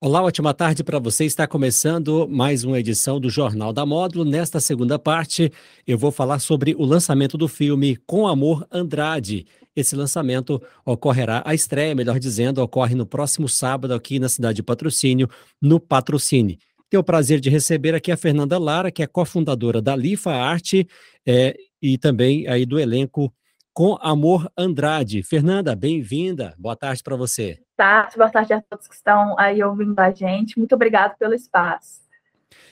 Olá, 0.00 0.22
ótima 0.22 0.54
tarde 0.54 0.84
para 0.84 1.00
você. 1.00 1.24
Está 1.24 1.44
começando 1.44 2.28
mais 2.28 2.62
uma 2.62 2.78
edição 2.78 3.18
do 3.18 3.28
Jornal 3.28 3.72
da 3.72 3.84
Módulo. 3.84 4.24
Nesta 4.24 4.60
segunda 4.60 4.96
parte, 4.96 5.50
eu 5.84 5.98
vou 5.98 6.12
falar 6.12 6.38
sobre 6.38 6.72
o 6.78 6.84
lançamento 6.84 7.36
do 7.36 7.48
filme 7.48 7.96
Com 8.06 8.28
Amor 8.28 8.64
Andrade. 8.70 9.44
Esse 9.74 9.96
lançamento 9.96 10.62
ocorrerá, 10.86 11.42
a 11.44 11.52
estreia, 11.52 11.96
melhor 11.96 12.20
dizendo, 12.20 12.62
ocorre 12.62 12.94
no 12.94 13.04
próximo 13.04 13.48
sábado 13.48 13.92
aqui 13.92 14.20
na 14.20 14.28
cidade 14.28 14.56
de 14.56 14.62
Patrocínio, 14.62 15.28
no 15.60 15.80
Patrocine. 15.80 16.60
Tenho 16.88 17.00
o 17.00 17.04
prazer 17.04 17.40
de 17.40 17.50
receber 17.50 17.92
aqui 17.92 18.12
a 18.12 18.16
Fernanda 18.16 18.56
Lara, 18.56 18.92
que 18.92 19.02
é 19.02 19.06
cofundadora 19.08 19.82
da 19.82 19.96
Lifa 19.96 20.30
Arte 20.30 20.86
é, 21.26 21.56
e 21.82 21.98
também 21.98 22.46
aí 22.46 22.64
do 22.64 22.78
elenco 22.78 23.34
Com 23.78 23.96
Amor 24.00 24.50
Andrade. 24.58 25.22
Fernanda, 25.22 25.76
bem-vinda. 25.76 26.52
Boa 26.58 26.74
tarde 26.74 27.00
para 27.00 27.14
você 27.14 27.60
tarde, 27.76 28.16
boa 28.16 28.28
tarde 28.28 28.52
a 28.52 28.60
todos 28.60 28.88
que 28.88 28.94
estão 28.96 29.38
aí 29.38 29.62
ouvindo 29.62 29.96
a 30.00 30.10
gente. 30.10 30.58
Muito 30.58 30.74
obrigado 30.74 31.16
pelo 31.16 31.32
espaço. 31.32 32.00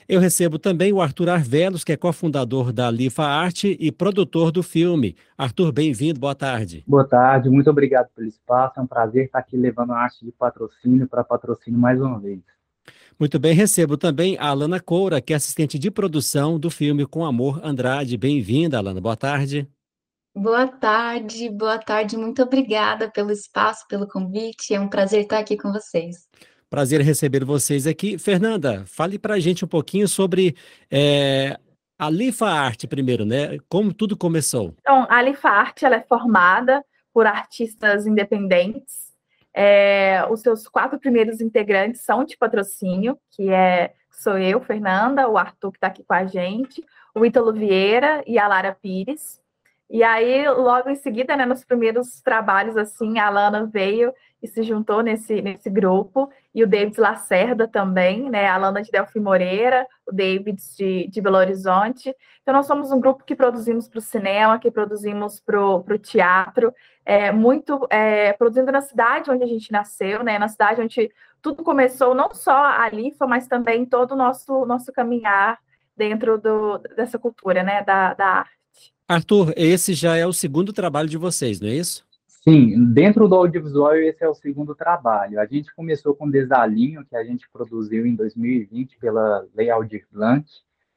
Eu 0.05 0.19
recebo 0.19 0.59
também 0.59 0.91
o 0.91 1.01
Arthur 1.01 1.29
Arvelos, 1.29 1.85
que 1.85 1.93
é 1.93 1.97
cofundador 1.97 2.73
da 2.73 2.91
Lifa 2.91 3.23
Arte 3.23 3.77
e 3.79 3.89
produtor 3.89 4.51
do 4.51 4.61
filme. 4.61 5.15
Arthur, 5.37 5.71
bem-vindo, 5.71 6.19
boa 6.19 6.35
tarde. 6.35 6.83
Boa 6.85 7.07
tarde, 7.07 7.49
muito 7.49 7.69
obrigado 7.69 8.09
pelo 8.13 8.27
espaço. 8.27 8.77
É 8.77 8.83
um 8.83 8.87
prazer 8.87 9.27
estar 9.27 9.39
aqui 9.39 9.55
levando 9.55 9.93
a 9.93 9.99
arte 9.99 10.25
de 10.25 10.31
patrocínio 10.33 11.07
para 11.07 11.23
patrocínio 11.23 11.79
mais 11.79 12.01
uma 12.01 12.19
vez. 12.19 12.41
Muito 13.17 13.39
bem, 13.39 13.53
recebo 13.53 13.95
também 13.95 14.37
a 14.37 14.47
Alana 14.47 14.81
Coura, 14.81 15.21
que 15.21 15.31
é 15.31 15.37
assistente 15.37 15.79
de 15.79 15.89
produção 15.89 16.59
do 16.59 16.69
filme 16.69 17.05
Com 17.05 17.23
Amor 17.23 17.61
Andrade. 17.63 18.17
Bem-vinda, 18.17 18.77
Alana, 18.77 18.99
boa 18.99 19.15
tarde. 19.15 19.69
Boa 20.37 20.67
tarde, 20.67 21.49
boa 21.49 21.79
tarde. 21.79 22.15
Muito 22.15 22.43
obrigada 22.43 23.09
pelo 23.09 23.31
espaço, 23.31 23.87
pelo 23.87 24.07
convite. 24.07 24.71
É 24.71 24.79
um 24.79 24.87
prazer 24.87 25.21
estar 25.21 25.39
aqui 25.39 25.57
com 25.57 25.71
vocês. 25.71 26.29
Prazer 26.69 27.01
receber 27.01 27.43
vocês 27.43 27.87
aqui. 27.87 28.19
Fernanda, 28.19 28.85
fale 28.85 29.17
para 29.17 29.33
a 29.33 29.39
gente 29.39 29.65
um 29.65 29.67
pouquinho 29.67 30.07
sobre 30.07 30.55
é, 30.91 31.57
a 31.97 32.07
Lifa 32.11 32.45
Arte 32.45 32.85
primeiro, 32.85 33.25
né? 33.25 33.57
Como 33.67 33.91
tudo 33.91 34.15
começou. 34.15 34.75
Então, 34.79 35.07
a 35.09 35.19
Lifa 35.23 35.49
Arte 35.49 35.85
ela 35.85 35.95
é 35.95 36.01
formada 36.01 36.85
por 37.11 37.25
artistas 37.25 38.05
independentes. 38.05 39.07
É, 39.55 40.23
os 40.29 40.41
seus 40.41 40.67
quatro 40.67 40.99
primeiros 40.99 41.41
integrantes 41.41 42.01
são 42.01 42.23
de 42.23 42.37
patrocínio, 42.37 43.17
que 43.31 43.49
é 43.49 43.91
sou 44.11 44.37
eu, 44.37 44.61
Fernanda, 44.61 45.27
o 45.27 45.35
Arthur 45.35 45.71
que 45.71 45.77
está 45.77 45.87
aqui 45.87 46.03
com 46.03 46.13
a 46.13 46.27
gente, 46.27 46.85
o 47.15 47.25
Ítalo 47.25 47.51
Vieira 47.51 48.23
e 48.27 48.37
a 48.37 48.47
Lara 48.47 48.77
Pires. 48.79 49.41
E 49.89 50.03
aí, 50.03 50.49
logo 50.49 50.89
em 50.89 50.95
seguida, 50.95 51.35
né, 51.37 51.45
nos 51.45 51.63
primeiros 51.63 52.21
trabalhos, 52.21 52.75
assim, 52.75 53.19
a 53.19 53.29
Lana 53.29 53.65
veio 53.65 54.13
e 54.43 54.47
se 54.47 54.61
juntou 54.61 55.01
nesse, 55.01 55.41
nesse 55.41 55.69
grupo, 55.69 56.29
e 56.53 56.61
o 56.63 56.67
David 56.67 56.99
Lacerda 56.99 57.67
também, 57.67 58.29
né, 58.29 58.47
a 58.47 58.57
Lana 58.57 58.81
de 58.81 58.91
Delphi 58.91 59.19
Moreira, 59.19 59.87
o 60.05 60.11
David 60.11 60.61
de, 60.75 61.07
de 61.07 61.21
Belo 61.21 61.37
Horizonte. 61.37 62.13
Então, 62.41 62.53
nós 62.53 62.67
somos 62.67 62.91
um 62.91 62.99
grupo 62.99 63.23
que 63.23 63.35
produzimos 63.35 63.87
para 63.87 63.99
o 63.99 64.01
cinema, 64.01 64.59
que 64.59 64.69
produzimos 64.69 65.39
para 65.39 65.59
o 65.59 65.97
teatro, 65.97 66.73
é, 67.05 67.31
muito 67.31 67.87
é, 67.89 68.33
produzindo 68.33 68.71
na 68.71 68.81
cidade 68.81 69.31
onde 69.31 69.43
a 69.43 69.47
gente 69.47 69.71
nasceu, 69.71 70.21
né, 70.21 70.37
na 70.37 70.49
cidade 70.49 70.81
onde 70.81 71.09
tudo 71.41 71.63
começou, 71.63 72.13
não 72.13 72.33
só 72.33 72.55
a 72.55 72.89
Lifa, 72.89 73.25
mas 73.25 73.47
também 73.47 73.85
todo 73.85 74.11
o 74.11 74.17
nosso, 74.17 74.65
nosso 74.65 74.91
caminhar 74.91 75.57
dentro 75.95 76.37
do, 76.37 76.77
dessa 76.95 77.17
cultura, 77.17 77.63
né, 77.63 77.83
da, 77.83 78.13
da 78.13 78.25
arte. 78.27 78.56
Arthur, 79.07 79.53
esse 79.55 79.93
já 79.93 80.17
é 80.17 80.25
o 80.27 80.33
segundo 80.33 80.73
trabalho 80.73 81.07
de 81.07 81.17
vocês, 81.17 81.61
não 81.61 81.69
é 81.69 81.75
isso? 81.75 82.05
Sim, 82.27 82.91
dentro 82.93 83.27
do 83.27 83.35
audiovisual 83.35 83.95
esse 83.95 84.21
é 84.23 84.27
o 84.27 84.33
segundo 84.33 84.75
trabalho. 84.75 85.39
A 85.39 85.45
gente 85.45 85.73
começou 85.73 86.13
com 86.13 86.29
Desalinho, 86.29 87.05
que 87.05 87.15
a 87.15 87.23
gente 87.23 87.49
produziu 87.51 88.05
em 88.05 88.15
2020 88.15 88.97
pela 88.97 89.45
Lei 89.55 89.69
Aldir 89.69 90.05
Blanc, 90.11 90.45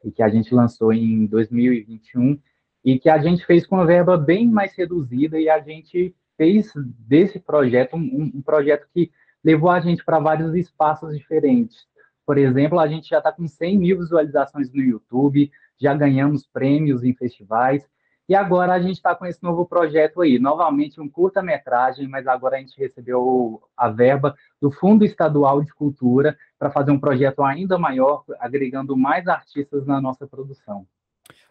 e 0.04 0.10
que 0.10 0.22
a 0.22 0.28
gente 0.28 0.52
lançou 0.52 0.92
em 0.92 1.26
2021, 1.26 2.36
e 2.84 2.98
que 2.98 3.08
a 3.08 3.18
gente 3.18 3.46
fez 3.46 3.64
com 3.64 3.76
uma 3.76 3.86
verba 3.86 4.16
bem 4.16 4.48
mais 4.48 4.74
reduzida, 4.76 5.38
e 5.38 5.48
a 5.48 5.60
gente 5.60 6.14
fez 6.36 6.72
desse 6.76 7.38
projeto 7.38 7.94
um, 7.96 8.32
um 8.34 8.42
projeto 8.42 8.88
que 8.92 9.10
levou 9.44 9.70
a 9.70 9.78
gente 9.78 10.04
para 10.04 10.18
vários 10.18 10.54
espaços 10.54 11.16
diferentes. 11.16 11.86
Por 12.26 12.38
exemplo, 12.38 12.80
a 12.80 12.88
gente 12.88 13.08
já 13.08 13.18
está 13.18 13.30
com 13.30 13.46
100 13.46 13.78
mil 13.78 13.98
visualizações 13.98 14.72
no 14.72 14.80
YouTube, 14.80 15.50
já 15.80 15.94
ganhamos 15.94 16.46
prêmios 16.46 17.04
em 17.04 17.14
festivais, 17.14 17.88
e 18.30 18.34
agora 18.36 18.74
a 18.74 18.80
gente 18.80 18.94
está 18.94 19.12
com 19.12 19.26
esse 19.26 19.42
novo 19.42 19.66
projeto 19.66 20.20
aí, 20.20 20.38
novamente 20.38 21.00
um 21.00 21.08
curta-metragem, 21.08 22.06
mas 22.06 22.28
agora 22.28 22.56
a 22.56 22.60
gente 22.60 22.78
recebeu 22.78 23.60
a 23.76 23.88
verba 23.88 24.36
do 24.62 24.70
Fundo 24.70 25.04
Estadual 25.04 25.64
de 25.64 25.74
Cultura 25.74 26.38
para 26.56 26.70
fazer 26.70 26.92
um 26.92 27.00
projeto 27.00 27.42
ainda 27.42 27.76
maior, 27.76 28.22
agregando 28.38 28.96
mais 28.96 29.26
artistas 29.26 29.84
na 29.84 30.00
nossa 30.00 30.28
produção. 30.28 30.86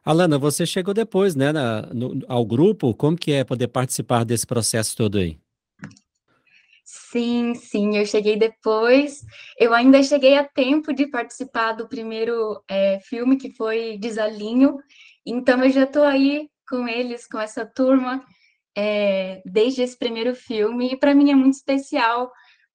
Alana, 0.06 0.38
você 0.38 0.66
chegou 0.66 0.94
depois, 0.94 1.36
né, 1.36 1.52
na, 1.52 1.82
no, 1.94 2.22
ao 2.30 2.46
grupo. 2.46 2.96
Como 2.96 3.18
que 3.18 3.34
é 3.34 3.44
poder 3.44 3.68
participar 3.68 4.24
desse 4.24 4.48
processo 4.48 4.96
todo 4.96 5.18
aí? 5.18 5.38
Sim, 6.86 7.56
sim, 7.56 7.98
eu 7.98 8.06
cheguei 8.06 8.38
depois. 8.38 9.26
Eu 9.60 9.74
ainda 9.74 10.02
cheguei 10.02 10.38
a 10.38 10.46
tempo 10.46 10.94
de 10.94 11.08
participar 11.08 11.74
do 11.74 11.90
primeiro 11.90 12.64
é, 12.70 13.02
filme, 13.02 13.36
que 13.36 13.52
foi 13.52 13.98
Desalinho. 13.98 14.78
Então, 15.26 15.62
eu 15.62 15.70
já 15.72 15.84
estou 15.84 16.04
aí 16.04 16.48
com 16.70 16.88
eles, 16.88 17.28
com 17.28 17.40
essa 17.40 17.66
turma, 17.66 18.24
é, 18.78 19.42
desde 19.46 19.82
esse 19.82 19.98
primeiro 19.98 20.36
filme, 20.36 20.94
e 20.94 20.98
para 20.98 21.16
mim 21.16 21.32
é 21.32 21.36
muito 21.36 21.56
especial 21.56 22.32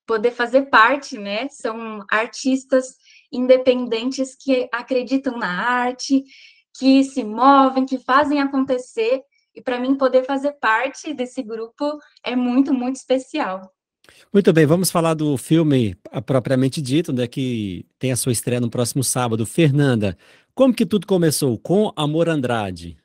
poder 0.06 0.32
fazer 0.32 0.62
parte, 0.62 1.16
né? 1.16 1.49
São 1.49 2.04
artistas 2.10 2.97
independentes 3.33 4.37
que 4.37 4.69
acreditam 4.72 5.38
na 5.38 5.49
arte, 5.49 6.25
que 6.78 7.04
se 7.04 7.25
movem, 7.25 7.87
que 7.87 7.99
fazem 7.99 8.41
acontecer, 8.41 9.22
e 9.54 9.62
para 9.62 9.78
mim 9.78 9.94
poder 9.94 10.25
fazer 10.25 10.53
parte 10.60 11.15
desse 11.15 11.43
grupo 11.43 11.99
é 12.25 12.34
muito, 12.34 12.75
muito 12.75 12.97
especial. 12.97 13.72
Muito 14.33 14.53
bem, 14.53 14.66
vamos 14.66 14.91
falar 14.91 15.15
do 15.15 15.37
filme 15.38 15.97
propriamente 16.27 16.83
dito, 16.83 17.12
né, 17.12 17.27
que 17.27 17.87
tem 17.99 18.12
a 18.12 18.16
sua 18.16 18.33
estreia 18.33 18.60
no 18.60 18.69
próximo 18.69 19.03
sábado. 19.03 19.47
Fernanda, 19.47 20.19
como 20.54 20.75
que 20.75 20.84
tudo 20.84 21.06
começou? 21.06 21.59
Com 21.59 21.93
Amor 21.97 22.28
Andrade. 22.28 22.97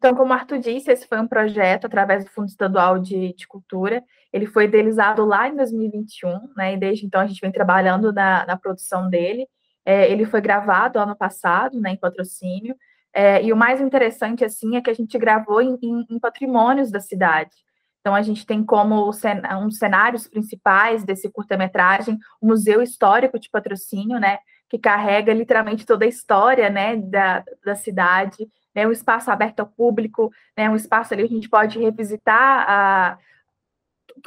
Então, 0.00 0.14
como 0.14 0.30
o 0.30 0.32
Arthur 0.32 0.58
disse, 0.58 0.90
esse 0.90 1.06
foi 1.06 1.20
um 1.20 1.28
projeto 1.28 1.84
através 1.84 2.24
do 2.24 2.30
Fundo 2.30 2.48
Estadual 2.48 2.98
de, 2.98 3.34
de, 3.34 3.46
Cultura. 3.46 4.02
Ele 4.32 4.46
foi 4.46 4.64
idealizado 4.64 5.22
lá 5.26 5.46
em 5.46 5.54
2021, 5.54 6.54
né? 6.56 6.72
E 6.72 6.78
desde 6.78 7.04
então 7.04 7.20
a 7.20 7.26
gente 7.26 7.38
vem 7.38 7.52
trabalhando 7.52 8.10
na, 8.10 8.46
na 8.46 8.56
produção 8.56 9.10
dele. 9.10 9.46
É, 9.84 10.10
ele 10.10 10.24
foi 10.24 10.40
gravado 10.40 10.98
ano 10.98 11.14
passado, 11.14 11.78
né, 11.78 11.90
em 11.90 11.98
patrocínio. 11.98 12.74
É, 13.12 13.44
e 13.44 13.52
o 13.52 13.56
mais 13.56 13.78
interessante, 13.78 14.42
assim, 14.42 14.74
é 14.74 14.80
que 14.80 14.88
a 14.88 14.94
gente 14.94 15.18
gravou 15.18 15.60
em, 15.60 15.76
em, 15.82 16.06
em 16.08 16.18
patrimônios 16.18 16.90
da 16.90 17.00
cidade. 17.00 17.52
Então, 18.00 18.14
a 18.14 18.22
gente 18.22 18.46
tem 18.46 18.64
como 18.64 19.06
um 19.06 19.66
dos 19.66 19.76
cenários 19.76 20.26
principais 20.26 21.04
desse 21.04 21.28
curta-metragem 21.30 22.18
o 22.40 22.46
Museu 22.46 22.80
Histórico 22.80 23.38
de 23.38 23.50
Patrocínio, 23.50 24.18
né? 24.18 24.38
Que 24.66 24.78
carrega 24.78 25.34
literalmente 25.34 25.84
toda 25.84 26.06
a 26.06 26.08
história, 26.08 26.70
né, 26.70 26.96
da, 26.96 27.44
da 27.62 27.74
cidade 27.74 28.48
né, 28.74 28.86
um 28.86 28.92
espaço 28.92 29.30
aberto 29.30 29.60
ao 29.60 29.66
público, 29.66 30.32
né, 30.56 30.68
um 30.68 30.76
espaço 30.76 31.14
ali 31.14 31.26
que 31.26 31.32
a 31.32 31.36
gente 31.36 31.48
pode 31.48 31.78
revisitar 31.78 32.64
a, 32.68 33.18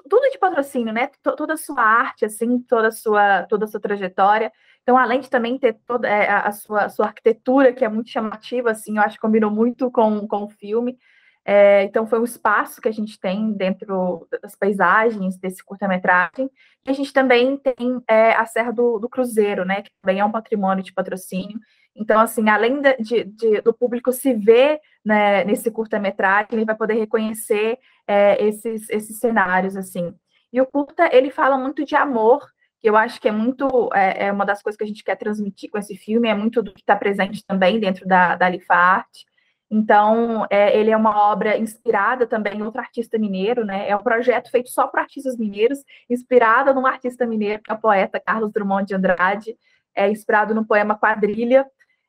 tudo 0.10 0.30
de 0.30 0.38
patrocínio, 0.38 0.94
né, 0.94 1.10
toda 1.22 1.54
a 1.54 1.58
sua 1.58 1.82
arte, 1.82 2.26
assim, 2.26 2.60
toda 2.60 2.88
a 2.88 2.92
sua, 2.92 3.44
toda 3.44 3.66
a 3.66 3.68
sua 3.68 3.80
trajetória. 3.80 4.52
Então, 4.82 4.98
além 4.98 5.22
de 5.22 5.30
também 5.30 5.58
ter 5.58 5.78
toda 5.86 6.08
é, 6.08 6.30
a 6.30 6.52
sua, 6.52 6.90
sua 6.90 7.06
arquitetura, 7.08 7.74
que 7.74 7.86
é 7.86 7.90
muito 7.90 8.10
chamativa, 8.10 8.72
assim, 8.72 8.98
eu 8.98 9.04
acho 9.04 9.16
que 9.16 9.22
combinou 9.22 9.50
muito 9.50 9.90
com, 9.90 10.28
com 10.28 10.44
o 10.44 10.50
filme. 10.50 10.98
É, 11.46 11.84
então, 11.84 12.08
foi 12.08 12.20
um 12.20 12.24
espaço 12.24 12.82
que 12.82 12.88
a 12.88 12.92
gente 12.92 13.20
tem 13.20 13.52
dentro 13.54 14.28
das 14.42 14.56
paisagens 14.56 15.38
desse 15.38 15.64
curta-metragem. 15.64 16.50
E 16.86 16.90
a 16.90 16.94
gente 16.94 17.12
também 17.14 17.58
tem 17.58 18.02
é, 18.08 18.34
a 18.34 18.46
Serra 18.46 18.72
do, 18.72 19.00
do, 19.00 19.10
Cruzeiro, 19.10 19.66
né, 19.66 19.82
que 19.82 19.92
também 20.02 20.20
é 20.20 20.26
um 20.26 20.32
patrimônio 20.32 20.84
de 20.84 20.94
patrocínio. 20.94 21.60
Então, 21.96 22.20
assim, 22.20 22.50
além 22.50 22.82
de, 22.82 23.24
de, 23.24 23.62
do 23.62 23.74
público 23.74 24.12
se 24.12 24.34
ver 24.34 24.80
né, 25.06 25.44
nesse 25.44 25.70
curta-metragem, 25.70 26.50
ele 26.54 26.66
vai 26.66 26.76
poder 26.76 26.96
reconhecer 26.96 27.78
é, 28.08 28.44
esses, 28.44 28.90
esses 28.90 29.20
cenários, 29.20 29.76
assim. 29.76 30.14
E 30.52 30.60
o 30.60 30.66
curta, 30.66 31.10
ele 31.12 31.30
fala 31.30 31.58
muito 31.58 31.86
de 31.86 31.96
amor, 31.96 32.42
que 32.80 32.90
eu 32.90 32.98
acho 32.98 33.20
que 33.22 33.28
é 33.28 33.32
muito, 33.32 33.90
é, 33.94 34.28
é 34.28 34.32
uma 34.32 34.46
das 34.46 34.62
coisas 34.62 34.78
que 34.78 34.84
a 34.84 34.88
gente 34.88 35.04
quer 35.04 35.16
transmitir 35.16 35.70
com 35.70 35.78
esse 35.78 35.96
filme, 35.96 36.28
é 36.28 36.34
muito 36.34 36.62
do 36.62 36.74
que 36.74 36.82
está 36.82 36.96
presente 36.96 37.46
também 37.46 37.80
dentro 37.80 38.08
da, 38.08 38.36
da 38.36 38.50
Lifa 38.50 38.76
Arte. 38.76 39.26
Então, 39.70 40.46
é, 40.50 40.78
ele 40.78 40.92
é 40.92 40.98
uma 40.98 41.32
obra 41.32 41.58
inspirada 41.58 42.28
também 42.28 42.58
em 42.58 42.62
outro 42.62 42.80
artista 42.80 43.18
mineiro, 43.18 43.66
né? 43.66 43.90
É 43.90 43.96
um 43.96 44.04
projeto 44.04 44.52
feito 44.52 44.70
só 44.70 44.88
para 44.88 45.02
artistas 45.02 45.36
mineiros, 45.36 45.80
inspirada 46.10 46.74
num 46.74 46.86
artista 46.86 47.26
mineiro, 47.26 47.62
que 47.64 47.72
é 47.72 47.74
o 47.74 47.80
poeta 47.80 48.20
Carlos 48.20 48.52
Drummond 48.52 48.86
de 48.86 48.94
Andrade, 48.94 49.58
é 49.96 50.10
inspirado 50.10 50.54
no 50.54 50.66
poema 50.66 50.96
Quadrilha, 50.96 51.66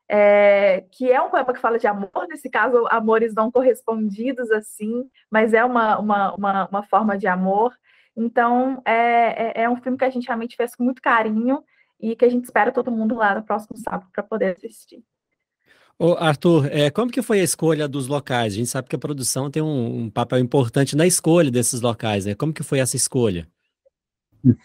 é, 0.09 0.85
que 0.91 1.11
é 1.11 1.21
um 1.21 1.29
poema 1.29 1.53
que 1.53 1.59
fala 1.59 1.79
de 1.79 1.87
amor, 1.87 2.27
nesse 2.29 2.49
caso, 2.49 2.85
amores 2.89 3.33
não 3.33 3.51
correspondidos, 3.51 4.51
assim, 4.51 5.09
mas 5.29 5.53
é 5.53 5.63
uma, 5.63 5.97
uma, 5.97 6.35
uma, 6.35 6.67
uma 6.67 6.83
forma 6.83 7.17
de 7.17 7.27
amor. 7.27 7.73
Então, 8.15 8.81
é, 8.85 9.61
é, 9.61 9.63
é 9.63 9.69
um 9.69 9.75
filme 9.75 9.97
que 9.97 10.05
a 10.05 10.09
gente 10.09 10.27
realmente 10.27 10.55
fez 10.55 10.75
com 10.75 10.83
muito 10.83 11.01
carinho 11.01 11.63
e 11.99 12.15
que 12.15 12.25
a 12.25 12.29
gente 12.29 12.45
espera 12.45 12.71
todo 12.71 12.91
mundo 12.91 13.15
lá 13.15 13.35
no 13.35 13.43
próximo 13.43 13.77
sábado 13.77 14.07
para 14.13 14.23
poder 14.23 14.55
assistir. 14.55 15.03
Ô, 15.97 16.13
Arthur, 16.13 16.67
é, 16.71 16.89
como 16.89 17.09
que 17.09 17.21
foi 17.21 17.39
a 17.39 17.43
escolha 17.43 17.87
dos 17.87 18.07
locais? 18.07 18.53
A 18.53 18.57
gente 18.57 18.69
sabe 18.69 18.89
que 18.89 18.95
a 18.95 18.99
produção 18.99 19.49
tem 19.49 19.63
um, 19.63 20.01
um, 20.01 20.09
papel 20.09 20.39
importante 20.39 20.95
na 20.95 21.07
escolha 21.07 21.49
desses 21.49 21.79
locais, 21.79 22.25
né? 22.25 22.35
Como 22.35 22.53
que 22.53 22.63
foi 22.63 22.79
essa 22.79 22.97
escolha? 22.97 23.47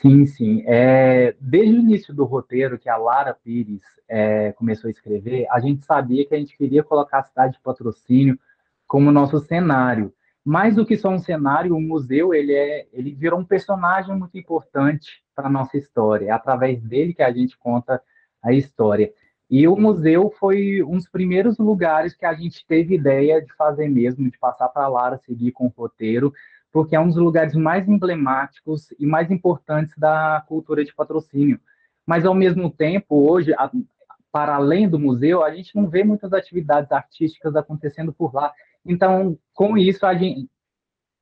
Sim, 0.01 0.27
sim. 0.27 0.63
É, 0.67 1.35
desde 1.41 1.75
o 1.75 1.79
início 1.79 2.15
do 2.15 2.25
roteiro 2.25 2.79
que 2.79 2.89
a 2.89 2.97
Lara 2.99 3.33
Pires 3.33 3.81
é, 4.07 4.53
começou 4.53 4.89
a 4.89 4.91
escrever, 4.91 5.47
a 5.51 5.59
gente 5.59 5.85
sabia 5.87 6.27
que 6.27 6.35
a 6.35 6.39
gente 6.39 6.57
queria 6.57 6.83
colocar 6.83 7.21
a 7.21 7.25
cidade 7.25 7.55
de 7.55 7.61
patrocínio 7.61 8.39
como 8.87 9.11
nosso 9.11 9.39
cenário. 9.39 10.13
Mais 10.45 10.77
do 10.77 10.85
que 10.85 10.97
só 10.99 11.09
um 11.09 11.19
cenário, 11.19 11.75
o 11.75 11.81
museu 11.81 12.35
ele 12.35 12.53
é, 12.53 12.89
ele 12.93 13.15
virou 13.15 13.41
um 13.41 13.45
personagem 13.45 14.15
muito 14.15 14.37
importante 14.37 15.23
para 15.35 15.47
a 15.47 15.51
nossa 15.51 15.79
história. 15.79 16.27
É 16.27 16.31
através 16.31 16.83
dele 16.83 17.15
que 17.15 17.23
a 17.23 17.33
gente 17.33 17.57
conta 17.59 18.03
a 18.43 18.53
história. 18.53 19.11
E 19.49 19.67
o 19.67 19.77
museu 19.77 20.31
foi 20.39 20.83
um 20.83 20.97
dos 20.97 21.09
primeiros 21.09 21.59
lugares 21.59 22.15
que 22.15 22.27
a 22.27 22.35
gente 22.35 22.65
teve 22.67 22.95
ideia 22.95 23.41
de 23.41 23.53
fazer 23.55 23.89
mesmo, 23.89 24.31
de 24.31 24.39
passar 24.39 24.69
para 24.69 24.85
a 24.85 24.89
Lara 24.89 25.19
seguir 25.25 25.53
com 25.53 25.67
o 25.67 25.75
roteiro, 25.77 26.33
porque 26.73 26.95
é 26.95 27.01
um 27.01 27.09
dos 27.09 27.17
lugares 27.17 27.55
mais 27.55 27.89
emblemáticos 27.89 28.93
e 28.99 29.07
mais 29.07 29.31
importantes 29.31 29.95
da 29.97 30.45
cultura 30.47 30.85
de 30.85 30.95
patrocínio. 30.95 31.61
Mas, 32.07 32.25
ao 32.25 32.35
mesmo 32.35 32.71
tempo, 32.71 33.31
hoje, 33.31 33.53
a, 33.55 33.71
para 34.33 34.55
além 34.55 34.89
do 34.89 34.99
museu, 34.99 35.43
a 35.45 35.55
gente 35.55 35.75
não 35.75 35.89
vê 35.89 36.05
muitas 36.05 36.33
atividades 36.33 36.91
artísticas 36.93 37.57
acontecendo 37.57 38.13
por 38.13 38.35
lá. 38.35 38.53
Então, 38.85 39.39
com 39.55 39.77
isso, 39.77 40.07
a 40.07 40.15
gente, 40.15 40.49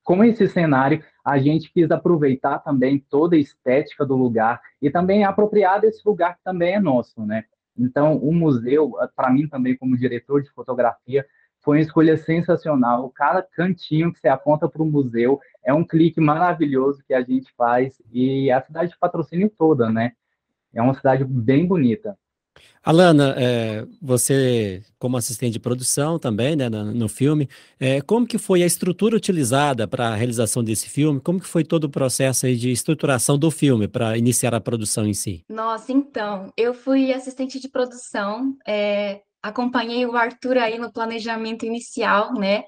com 0.04 0.22
esse 0.24 0.46
cenário, 0.48 1.02
a 1.24 1.38
gente 1.38 1.70
quis 1.72 1.90
aproveitar 1.90 2.58
também 2.60 2.98
toda 3.10 3.36
a 3.36 3.38
estética 3.38 4.04
do 4.06 4.16
lugar 4.16 4.60
e 4.80 4.90
também 4.90 5.24
apropriar 5.24 5.80
desse 5.80 6.06
lugar 6.06 6.36
que 6.36 6.44
também 6.44 6.74
é 6.74 6.80
nosso, 6.80 7.24
né? 7.24 7.44
Então, 7.76 8.16
o 8.16 8.32
museu, 8.32 8.94
para 9.14 9.30
mim 9.30 9.46
também 9.46 9.76
como 9.76 9.96
diretor 9.96 10.42
de 10.42 10.50
fotografia, 10.50 11.24
foi 11.68 11.76
uma 11.76 11.82
escolha 11.82 12.16
sensacional. 12.16 13.10
Cada 13.10 13.42
cantinho 13.42 14.10
que 14.10 14.18
você 14.18 14.26
aponta 14.26 14.66
para 14.66 14.82
o 14.82 14.86
museu 14.86 15.38
é 15.62 15.74
um 15.74 15.84
clique 15.84 16.18
maravilhoso 16.18 17.02
que 17.06 17.12
a 17.12 17.20
gente 17.20 17.52
faz 17.58 18.00
e 18.10 18.50
a 18.50 18.62
cidade 18.62 18.92
de 18.92 18.98
patrocínio 18.98 19.52
toda, 19.54 19.90
né? 19.90 20.12
É 20.72 20.80
uma 20.80 20.94
cidade 20.94 21.26
bem 21.26 21.66
bonita. 21.66 22.16
Alana, 22.82 23.34
é, 23.36 23.86
você 24.00 24.82
como 24.98 25.18
assistente 25.18 25.52
de 25.52 25.60
produção 25.60 26.18
também, 26.18 26.56
né, 26.56 26.70
no, 26.70 26.86
no 26.86 27.08
filme, 27.08 27.46
é, 27.78 28.00
como 28.00 28.26
que 28.26 28.38
foi 28.38 28.62
a 28.62 28.66
estrutura 28.66 29.14
utilizada 29.14 29.86
para 29.86 30.08
a 30.08 30.14
realização 30.14 30.64
desse 30.64 30.88
filme? 30.88 31.20
Como 31.20 31.38
que 31.38 31.46
foi 31.46 31.64
todo 31.64 31.84
o 31.84 31.90
processo 31.90 32.46
aí 32.46 32.56
de 32.56 32.72
estruturação 32.72 33.36
do 33.36 33.50
filme 33.50 33.86
para 33.86 34.16
iniciar 34.16 34.54
a 34.54 34.60
produção 34.60 35.06
em 35.06 35.12
si? 35.12 35.44
Nossa, 35.50 35.92
então, 35.92 36.50
eu 36.56 36.72
fui 36.72 37.12
assistente 37.12 37.60
de 37.60 37.68
produção, 37.68 38.56
é, 38.66 39.20
acompanhei 39.42 40.04
o 40.06 40.16
Arthur 40.16 40.58
aí 40.58 40.78
no 40.78 40.92
planejamento 40.92 41.64
inicial, 41.64 42.34
né, 42.34 42.64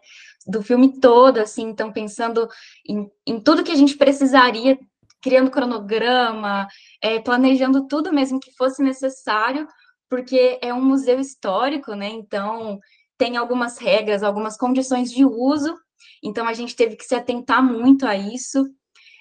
do 0.47 0.63
filme 0.63 1.01
todo, 1.01 1.39
assim, 1.39 1.63
então 1.63 1.93
pensando 1.93 2.49
em, 2.87 3.11
em 3.27 3.41
tudo 3.41 3.65
que 3.65 3.73
a 3.73 3.77
gente 3.77 3.97
precisaria, 3.97 4.79
criando 5.23 5.51
cronograma, 5.51 6.67
é, 7.03 7.21
planejando 7.21 7.87
tudo 7.87 8.13
mesmo 8.13 8.41
que 8.41 8.55
fosse 8.57 8.83
necessário 8.83 9.67
porque 10.11 10.59
é 10.61 10.75
um 10.75 10.85
museu 10.85 11.21
histórico, 11.21 11.95
né? 11.95 12.09
Então 12.09 12.81
tem 13.17 13.37
algumas 13.37 13.79
regras, 13.79 14.25
algumas 14.25 14.57
condições 14.57 15.11
de 15.13 15.25
uso. 15.25 15.79
Então 16.23 16.47
a 16.49 16.53
gente 16.53 16.75
teve 16.75 16.97
que 16.97 17.05
se 17.05 17.15
atentar 17.15 17.63
muito 17.63 18.05
a 18.05 18.17
isso. 18.17 18.67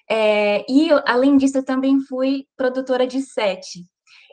É, 0.09 0.65
e 0.67 0.89
além 1.05 1.37
disso, 1.37 1.59
eu 1.59 1.63
também 1.63 1.99
fui 1.99 2.47
produtora 2.57 3.05
de 3.05 3.21
set. 3.21 3.85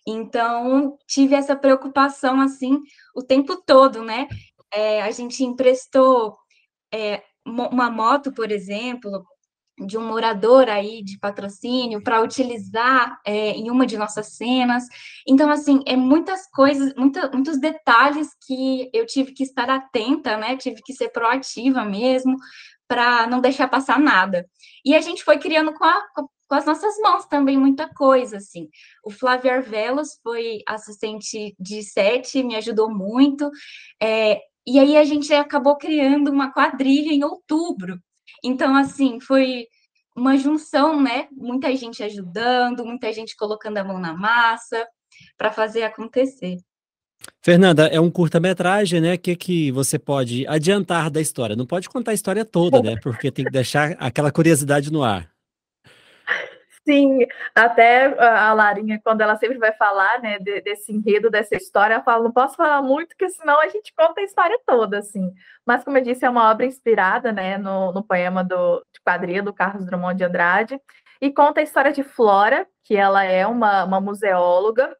Então 0.07 0.97
tive 1.07 1.35
essa 1.35 1.57
preocupação 1.57 2.41
assim 2.41 2.81
o 3.15 3.23
tempo 3.23 3.57
todo, 3.67 4.03
né? 4.03 4.29
É, 4.73 5.03
a 5.03 5.11
gente 5.11 5.43
emprestou 5.43 6.37
é, 6.93 7.23
uma 7.45 7.91
moto, 7.91 8.33
por 8.33 8.51
exemplo, 8.51 9.25
de 9.79 9.99
um 9.99 10.07
morador 10.07 10.69
aí 10.69 11.03
de 11.03 11.19
patrocínio 11.19 12.03
para 12.03 12.23
utilizar 12.23 13.21
é, 13.27 13.51
em 13.51 13.71
uma 13.71 13.87
de 13.87 13.99
nossas 13.99 14.29
cenas. 14.29 14.85
Então, 15.29 15.51
assim, 15.51 15.83
é 15.87 15.97
muitas 15.97 16.49
coisas, 16.51 16.95
muita, 16.97 17.31
muitos 17.31 17.59
detalhes 17.61 18.29
que 18.47 18.91
eu 18.93 19.05
tive 19.07 19.33
que 19.33 19.43
estar 19.43 19.69
atenta, 19.69 20.37
né? 20.37 20.57
Tive 20.57 20.81
que 20.83 20.95
ser 20.95 21.11
proativa 21.11 21.85
mesmo 21.85 22.37
para 22.89 23.27
não 23.27 23.41
deixar 23.41 23.69
passar 23.69 23.99
nada. 24.01 24.49
E 24.85 24.95
a 24.95 25.01
gente 25.01 25.23
foi 25.23 25.39
criando 25.39 25.75
com, 25.75 25.85
a, 25.85 26.03
com 26.49 26.55
as 26.55 26.65
nossas 26.65 26.99
mãos 26.99 27.27
também 27.27 27.59
muita 27.59 27.89
coisa, 27.89 28.37
assim. 28.37 28.69
O 29.05 29.11
Flávio 29.11 29.53
Arvelos 29.53 30.19
foi 30.23 30.61
assistente 30.67 31.55
de 31.59 31.83
set, 31.83 32.43
me 32.43 32.57
ajudou 32.57 32.91
muito. 32.91 33.51
É, 34.03 34.41
e 34.67 34.79
aí 34.79 34.97
a 34.97 35.05
gente 35.05 35.33
acabou 35.33 35.77
criando 35.77 36.31
uma 36.31 36.53
quadrilha 36.53 37.13
em 37.13 37.25
outubro, 37.25 38.01
então, 38.43 38.77
assim, 38.77 39.21
foi 39.21 39.67
uma 40.17 40.37
junção, 40.37 41.01
né? 41.03 41.29
Muita 41.33 41.75
gente 41.77 42.03
ajudando, 42.03 42.85
muita 42.85 43.13
gente 43.13 43.37
colocando 43.37 43.79
a 43.79 43.85
mão 43.85 43.99
na 43.99 44.15
massa 44.15 44.87
para 45.37 45.53
fazer 45.53 45.83
acontecer. 45.83 46.57
Fernanda, 47.43 47.87
é 47.87 48.01
um 48.01 48.11
curta-metragem, 48.11 49.01
né? 49.01 49.15
O 49.15 49.19
que, 49.19 49.37
que 49.37 49.73
você 49.73 49.99
pode 49.99 50.47
adiantar 50.47 51.11
da 51.11 51.21
história? 51.21 51.57
Não 51.57 51.67
pode 51.67 51.89
contar 51.89 52.13
a 52.13 52.15
história 52.15 52.45
toda, 52.45 52.83
né? 52.83 52.97
Porque 53.03 53.31
tem 53.31 53.45
que 53.45 53.51
deixar 53.51 53.93
aquela 53.99 54.31
curiosidade 54.31 54.93
no 54.93 55.03
ar. 55.03 55.31
Sim, 56.89 57.27
até 57.53 58.05
a 58.21 58.53
Larinha, 58.53 59.01
quando 59.03 59.21
ela 59.21 59.37
sempre 59.37 59.59
vai 59.59 59.73
falar, 59.73 60.21
né, 60.21 60.39
desse 60.39 60.93
enredo, 60.93 61.29
dessa 61.29 61.57
história, 61.57 61.95
ela 61.95 62.03
fala, 62.05 62.23
não 62.23 62.33
posso 62.33 62.55
falar 62.55 62.81
muito, 62.81 63.09
porque 63.09 63.29
senão 63.29 63.61
a 63.61 63.67
gente 63.69 63.93
conta 63.93 64.21
a 64.21 64.25
história 64.25 64.57
toda, 64.65 64.99
assim. 64.99 65.33
Mas, 65.67 65.83
como 65.83 65.99
eu 65.99 66.03
disse, 66.03 66.25
é 66.25 66.31
uma 66.31 66.49
obra 66.49 66.65
inspirada, 66.65 67.33
né, 67.33 67.59
no, 67.59 67.93
no 67.93 68.05
poema 68.05 68.45
do, 68.45 68.79
de 68.95 69.01
quadrilha 69.05 69.43
do 69.43 69.53
Carlos 69.53 69.85
Drummond 69.85 70.17
de 70.17 70.25
Andrade, 70.25 70.81
e 71.21 71.33
conta 71.33 71.59
a 71.61 71.65
história 71.65 71.93
de 71.93 72.05
Flora, 72.05 72.65
que 72.85 72.95
ela 72.95 73.25
é 73.25 73.45
uma, 73.45 73.83
uma 73.85 74.01
museóloga, 74.01 74.97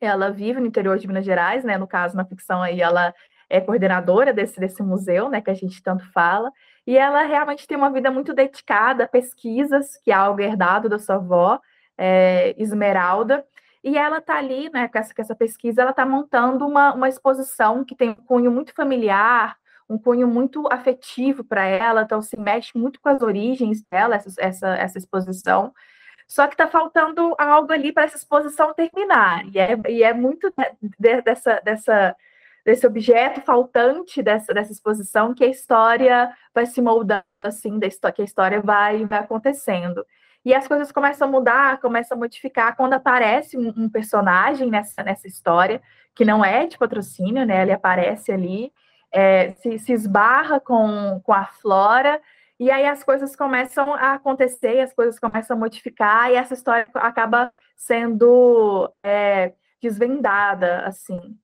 ela 0.00 0.30
vive 0.30 0.60
no 0.60 0.66
interior 0.66 0.96
de 0.98 1.06
Minas 1.06 1.26
Gerais, 1.26 1.62
né, 1.62 1.76
no 1.76 1.86
caso, 1.86 2.16
na 2.16 2.24
ficção 2.24 2.62
aí, 2.62 2.80
ela 2.80 3.14
é 3.50 3.60
coordenadora 3.60 4.32
desse, 4.32 4.58
desse 4.58 4.82
museu, 4.82 5.28
né, 5.28 5.42
que 5.42 5.50
a 5.50 5.54
gente 5.54 5.82
tanto 5.82 6.10
fala, 6.10 6.50
e 6.86 6.96
ela 6.96 7.22
realmente 7.22 7.66
tem 7.66 7.76
uma 7.76 7.90
vida 7.90 8.10
muito 8.10 8.34
dedicada 8.34 9.04
a 9.04 9.08
pesquisas, 9.08 9.96
que 10.04 10.10
é 10.10 10.14
algo 10.14 10.40
herdado 10.40 10.88
da 10.88 10.98
sua 10.98 11.16
avó, 11.16 11.60
é, 11.96 12.54
Esmeralda, 12.58 13.44
e 13.84 13.98
ela 13.98 14.18
está 14.18 14.36
ali, 14.36 14.70
né, 14.72 14.88
com 14.88 14.98
essa, 14.98 15.14
com 15.14 15.22
essa 15.22 15.34
pesquisa, 15.34 15.82
ela 15.82 15.90
está 15.90 16.06
montando 16.06 16.66
uma, 16.66 16.94
uma 16.94 17.08
exposição 17.08 17.84
que 17.84 17.96
tem 17.96 18.10
um 18.10 18.14
cunho 18.14 18.50
muito 18.50 18.72
familiar, 18.74 19.56
um 19.88 19.98
cunho 19.98 20.26
muito 20.28 20.66
afetivo 20.72 21.44
para 21.44 21.64
ela, 21.64 22.02
então 22.02 22.22
se 22.22 22.38
mexe 22.38 22.76
muito 22.76 23.00
com 23.00 23.08
as 23.08 23.22
origens 23.22 23.82
dela, 23.90 24.16
essa, 24.16 24.30
essa, 24.38 24.68
essa 24.76 24.98
exposição. 24.98 25.72
Só 26.28 26.46
que 26.46 26.54
está 26.54 26.66
faltando 26.66 27.34
algo 27.38 27.72
ali 27.72 27.92
para 27.92 28.04
essa 28.04 28.16
exposição 28.16 28.72
terminar, 28.72 29.44
e 29.52 29.58
é, 29.58 29.78
e 29.88 30.02
é 30.02 30.14
muito 30.14 30.52
de, 30.56 30.88
de, 30.98 31.22
dessa, 31.22 31.60
dessa 31.64 32.16
desse 32.64 32.86
objeto 32.86 33.40
faltante 33.40 34.22
dessa, 34.22 34.54
dessa 34.54 34.72
exposição 34.72 35.34
que 35.34 35.44
a 35.44 35.48
história 35.48 36.32
vai 36.54 36.66
se 36.66 36.80
moldando, 36.80 37.24
assim, 37.42 37.78
da 37.78 37.86
história, 37.86 38.14
que 38.14 38.22
a 38.22 38.24
história 38.24 38.60
vai, 38.60 39.04
vai 39.04 39.18
acontecendo. 39.18 40.04
E 40.44 40.54
as 40.54 40.66
coisas 40.66 40.90
começam 40.90 41.28
a 41.28 41.30
mudar, 41.30 41.80
começam 41.80 42.16
a 42.16 42.18
modificar 42.18 42.76
quando 42.76 42.94
aparece 42.94 43.56
um, 43.56 43.88
personagem 43.88 44.70
nessa, 44.70 45.02
nessa 45.02 45.26
história, 45.28 45.80
que 46.14 46.24
não 46.24 46.44
é 46.44 46.66
de 46.66 46.76
patrocínio, 46.76 47.46
né? 47.46 47.62
Ele 47.62 47.72
aparece 47.72 48.32
ali, 48.32 48.72
é, 49.12 49.52
se, 49.52 49.78
se 49.78 49.92
esbarra 49.92 50.58
com, 50.58 51.20
com 51.24 51.32
a 51.32 51.44
Flora, 51.46 52.20
e 52.58 52.70
aí 52.70 52.86
as 52.86 53.02
coisas 53.04 53.36
começam 53.36 53.94
a 53.94 54.14
acontecer, 54.14 54.80
as 54.80 54.92
coisas 54.92 55.18
começam 55.18 55.56
a 55.56 55.60
modificar, 55.60 56.30
e 56.30 56.34
essa 56.34 56.54
história 56.54 56.86
acaba 56.94 57.52
sendo 57.76 58.92
é, 59.02 59.52
desvendada, 59.80 60.80
assim. 60.86 61.38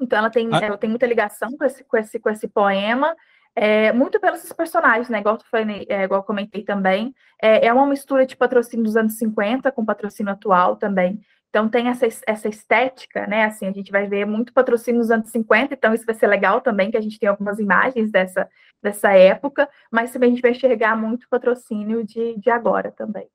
Então 0.00 0.18
ela 0.18 0.30
tem, 0.30 0.48
ah. 0.52 0.58
ela 0.62 0.78
tem 0.78 0.90
muita 0.90 1.06
ligação 1.06 1.50
com 1.56 1.64
esse, 1.64 1.84
com 1.84 1.96
esse, 1.96 2.18
com 2.18 2.30
esse 2.30 2.48
poema, 2.48 3.14
é, 3.54 3.90
muito 3.92 4.20
pelos 4.20 4.52
personagens, 4.52 5.08
né? 5.08 5.20
Igual, 5.20 5.38
falei, 5.50 5.86
é, 5.88 6.04
igual 6.04 6.20
eu 6.20 6.24
comentei 6.24 6.62
também. 6.62 7.14
É, 7.40 7.66
é 7.66 7.72
uma 7.72 7.86
mistura 7.86 8.26
de 8.26 8.36
patrocínio 8.36 8.84
dos 8.84 8.96
anos 8.96 9.16
50 9.16 9.72
com 9.72 9.84
patrocínio 9.84 10.32
atual 10.32 10.76
também. 10.76 11.20
Então 11.48 11.68
tem 11.70 11.88
essa, 11.88 12.06
essa 12.26 12.48
estética, 12.48 13.26
né? 13.26 13.44
Assim, 13.44 13.66
a 13.66 13.72
gente 13.72 13.90
vai 13.90 14.06
ver 14.06 14.26
muito 14.26 14.52
patrocínio 14.52 14.98
nos 14.98 15.10
anos 15.10 15.30
50, 15.30 15.72
então 15.72 15.94
isso 15.94 16.04
vai 16.04 16.14
ser 16.14 16.26
legal 16.26 16.60
também, 16.60 16.90
que 16.90 16.98
a 16.98 17.00
gente 17.00 17.18
tem 17.18 17.28
algumas 17.30 17.58
imagens 17.58 18.10
dessa, 18.10 18.46
dessa 18.82 19.12
época, 19.12 19.66
mas 19.90 20.12
também 20.12 20.28
a 20.28 20.32
gente 20.34 20.42
vai 20.42 20.50
enxergar 20.50 20.96
muito 20.96 21.26
patrocínio 21.30 22.04
de, 22.04 22.38
de 22.38 22.50
agora 22.50 22.92
também. 22.92 23.26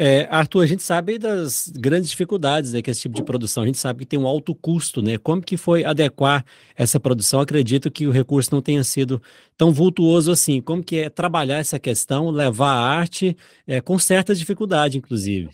É, 0.00 0.28
Arthur, 0.30 0.62
a 0.62 0.66
gente 0.66 0.84
sabe 0.84 1.18
das 1.18 1.66
grandes 1.76 2.08
dificuldades 2.08 2.72
né, 2.72 2.80
que 2.80 2.88
esse 2.88 3.00
tipo 3.00 3.16
de 3.16 3.24
produção, 3.24 3.64
a 3.64 3.66
gente 3.66 3.78
sabe 3.78 3.98
que 3.98 4.06
tem 4.06 4.16
um 4.16 4.28
alto 4.28 4.54
custo, 4.54 5.02
né? 5.02 5.18
Como 5.18 5.42
que 5.42 5.56
foi 5.56 5.84
adequar 5.84 6.44
essa 6.76 7.00
produção? 7.00 7.40
Acredito 7.40 7.90
que 7.90 8.06
o 8.06 8.12
recurso 8.12 8.54
não 8.54 8.62
tenha 8.62 8.84
sido 8.84 9.20
tão 9.56 9.72
vultuoso 9.72 10.30
assim. 10.30 10.60
Como 10.60 10.84
que 10.84 11.00
é 11.00 11.10
trabalhar 11.10 11.56
essa 11.56 11.80
questão, 11.80 12.30
levar 12.30 12.74
a 12.74 12.80
arte 12.80 13.36
é, 13.66 13.80
com 13.80 13.98
certa 13.98 14.36
dificuldade, 14.36 14.96
inclusive? 14.96 15.50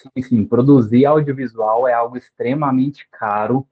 Sim, 0.00 0.22
sim, 0.22 0.44
produzir 0.44 1.04
audiovisual 1.04 1.88
é 1.88 1.92
algo 1.92 2.16
extremamente 2.16 3.04
caro, 3.10 3.66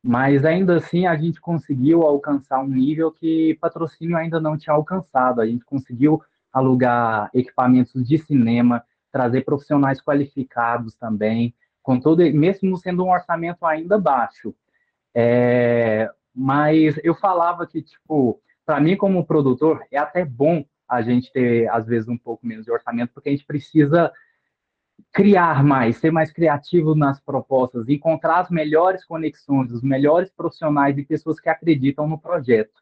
mas 0.00 0.44
ainda 0.44 0.76
assim 0.76 1.04
a 1.04 1.16
gente 1.16 1.40
conseguiu 1.40 2.02
alcançar 2.02 2.60
um 2.60 2.68
nível 2.68 3.10
que 3.10 3.58
patrocínio 3.60 4.16
ainda 4.16 4.38
não 4.38 4.56
tinha 4.56 4.72
alcançado. 4.72 5.40
A 5.40 5.46
gente 5.46 5.64
conseguiu 5.64 6.22
alugar 6.54 7.28
equipamentos 7.34 8.06
de 8.06 8.16
cinema, 8.16 8.84
trazer 9.10 9.44
profissionais 9.44 10.00
qualificados 10.00 10.94
também, 10.94 11.54
com 11.82 11.98
todo, 12.00 12.22
mesmo 12.32 12.76
sendo 12.78 13.04
um 13.04 13.10
orçamento 13.10 13.66
ainda 13.66 13.98
baixo. 13.98 14.54
É, 15.14 16.08
mas 16.34 16.98
eu 17.02 17.14
falava 17.14 17.66
que, 17.66 17.82
tipo, 17.82 18.40
para 18.64 18.80
mim 18.80 18.96
como 18.96 19.26
produtor, 19.26 19.84
é 19.90 19.98
até 19.98 20.24
bom 20.24 20.64
a 20.88 21.02
gente 21.02 21.32
ter, 21.32 21.68
às 21.68 21.86
vezes, 21.86 22.08
um 22.08 22.16
pouco 22.16 22.46
menos 22.46 22.64
de 22.64 22.72
orçamento, 22.72 23.12
porque 23.12 23.28
a 23.28 23.32
gente 23.32 23.44
precisa 23.44 24.12
criar 25.12 25.62
mais, 25.64 25.96
ser 25.96 26.12
mais 26.12 26.32
criativo 26.32 26.94
nas 26.94 27.20
propostas, 27.20 27.88
encontrar 27.88 28.40
as 28.40 28.50
melhores 28.50 29.04
conexões, 29.04 29.72
os 29.72 29.82
melhores 29.82 30.30
profissionais 30.30 30.96
e 30.96 31.04
pessoas 31.04 31.40
que 31.40 31.48
acreditam 31.48 32.06
no 32.06 32.18
projeto. 32.18 32.72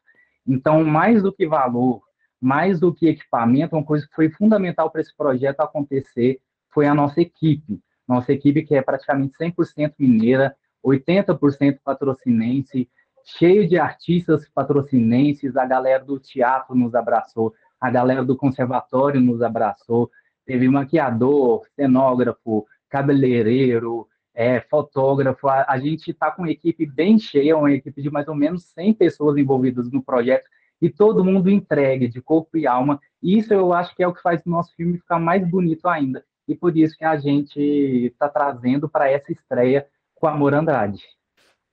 Então, 0.45 0.83
mais 0.83 1.23
do 1.23 1.33
que 1.33 1.47
valor, 1.47 2.01
mais 2.43 2.79
do 2.79 2.93
que 2.93 3.07
equipamento, 3.07 3.75
uma 3.75 3.85
coisa 3.85 4.05
que 4.05 4.13
foi 4.13 4.29
fundamental 4.29 4.91
para 4.91 4.99
esse 4.99 5.15
projeto 5.15 5.61
acontecer 5.61 6.41
foi 6.69 6.85
a 6.85 6.93
nossa 6.93 7.21
equipe. 7.21 7.79
Nossa 8.05 8.33
equipe 8.33 8.63
que 8.63 8.75
é 8.75 8.81
praticamente 8.81 9.33
100% 9.37 9.93
mineira, 9.97 10.53
80% 10.85 11.79
patrocinense, 11.83 12.89
cheio 13.23 13.67
de 13.67 13.79
artistas 13.79 14.49
patrocinenses, 14.53 15.55
a 15.55 15.65
galera 15.65 16.03
do 16.03 16.19
teatro 16.19 16.75
nos 16.75 16.93
abraçou, 16.93 17.53
a 17.79 17.89
galera 17.89 18.25
do 18.25 18.35
conservatório 18.35 19.21
nos 19.21 19.41
abraçou, 19.41 20.11
teve 20.45 20.67
maquiador, 20.67 21.65
cenógrafo, 21.75 22.65
cabeleireiro, 22.89 24.05
é, 24.33 24.59
fotógrafo, 24.59 25.47
a, 25.47 25.65
a 25.69 25.79
gente 25.79 26.11
está 26.11 26.29
com 26.31 26.41
uma 26.41 26.51
equipe 26.51 26.85
bem 26.85 27.17
cheia, 27.17 27.55
uma 27.55 27.71
equipe 27.71 28.01
de 28.01 28.09
mais 28.09 28.27
ou 28.27 28.35
menos 28.35 28.65
100 28.73 28.95
pessoas 28.95 29.37
envolvidas 29.37 29.89
no 29.89 30.03
projeto, 30.03 30.49
e 30.83 30.89
todo 30.89 31.23
mundo 31.23 31.49
entregue 31.49 32.09
de 32.09 32.21
corpo 32.21 32.57
e 32.57 32.67
alma. 32.67 32.99
Isso 33.21 33.53
eu 33.53 33.71
acho 33.71 33.95
que 33.95 34.03
é 34.03 34.07
o 34.07 34.13
que 34.13 34.21
faz 34.21 34.41
o 34.45 34.49
nosso 34.49 34.75
filme 34.75 34.97
ficar 34.97 35.17
mais 35.17 35.49
bonito 35.49 35.87
ainda. 35.87 36.25
E 36.45 36.53
por 36.53 36.75
isso 36.75 36.97
que 36.97 37.05
a 37.05 37.17
gente 37.17 37.57
está 37.57 38.27
trazendo 38.27 38.89
para 38.89 39.09
essa 39.09 39.31
estreia 39.31 39.87
com 40.13 40.27
Amor 40.27 40.53
Andrade. 40.53 41.01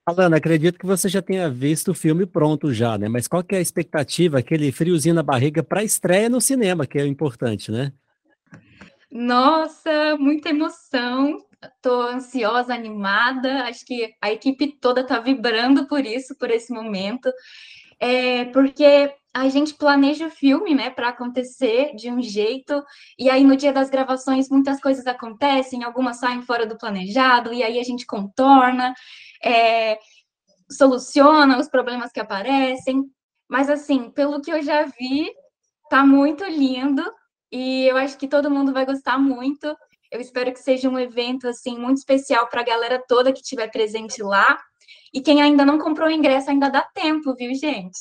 Alana, 0.05 0.37
acredito 0.37 0.79
que 0.79 0.85
você 0.85 1.09
já 1.09 1.21
tenha 1.21 1.49
visto 1.49 1.91
o 1.91 1.93
filme 1.93 2.25
pronto 2.25 2.73
já, 2.73 2.97
né? 2.97 3.09
Mas 3.09 3.27
qual 3.27 3.43
que 3.43 3.53
é 3.53 3.57
a 3.57 3.61
expectativa, 3.61 4.39
aquele 4.39 4.71
friozinho 4.71 5.13
na 5.13 5.21
barriga 5.23 5.61
para 5.61 5.81
a 5.81 5.83
estreia 5.83 6.29
no 6.29 6.39
cinema, 6.39 6.87
que 6.87 6.97
é 6.97 7.03
o 7.03 7.07
importante, 7.07 7.69
né? 7.69 7.91
Nossa, 9.11 10.15
muita 10.17 10.51
emoção. 10.51 11.37
Estou 11.61 12.03
ansiosa, 12.03 12.73
animada. 12.73 13.65
Acho 13.65 13.85
que 13.85 14.13
a 14.21 14.31
equipe 14.31 14.71
toda 14.79 15.01
está 15.01 15.19
vibrando 15.19 15.85
por 15.85 16.05
isso, 16.05 16.33
por 16.37 16.49
esse 16.49 16.73
momento 16.73 17.29
é, 18.01 18.45
porque 18.45 19.13
a 19.33 19.47
gente 19.47 19.75
planeja 19.75 20.25
o 20.25 20.31
filme, 20.31 20.73
né, 20.73 20.89
para 20.89 21.09
acontecer 21.09 21.95
de 21.95 22.11
um 22.11 22.21
jeito, 22.21 22.83
e 23.17 23.29
aí 23.29 23.43
no 23.43 23.55
dia 23.55 23.71
das 23.71 23.89
gravações 23.89 24.49
muitas 24.49 24.81
coisas 24.81 25.05
acontecem, 25.05 25.83
algumas 25.83 26.17
saem 26.17 26.41
fora 26.41 26.65
do 26.65 26.77
planejado, 26.77 27.53
e 27.53 27.63
aí 27.63 27.79
a 27.79 27.83
gente 27.83 28.05
contorna, 28.05 28.93
é, 29.43 29.97
soluciona 30.69 31.59
os 31.59 31.69
problemas 31.69 32.11
que 32.11 32.19
aparecem. 32.19 33.05
Mas 33.47 33.69
assim, 33.69 34.09
pelo 34.09 34.41
que 34.41 34.51
eu 34.51 34.61
já 34.63 34.83
vi, 34.85 35.31
tá 35.89 36.05
muito 36.05 36.43
lindo, 36.45 37.03
e 37.51 37.85
eu 37.87 37.97
acho 37.97 38.17
que 38.17 38.27
todo 38.27 38.51
mundo 38.51 38.73
vai 38.73 38.85
gostar 38.85 39.17
muito. 39.17 39.75
Eu 40.11 40.19
espero 40.19 40.51
que 40.51 40.59
seja 40.59 40.89
um 40.89 40.99
evento 40.99 41.47
assim 41.47 41.77
muito 41.77 41.97
especial 41.97 42.47
para 42.47 42.61
a 42.61 42.65
galera 42.65 43.03
toda 43.07 43.31
que 43.31 43.41
estiver 43.41 43.69
presente 43.69 44.23
lá. 44.23 44.57
E 45.13 45.19
quem 45.19 45.41
ainda 45.41 45.65
não 45.65 45.77
comprou 45.77 46.07
o 46.07 46.11
ingresso 46.11 46.49
ainda 46.49 46.69
dá 46.69 46.81
tempo, 46.81 47.35
viu, 47.35 47.53
gente? 47.53 47.99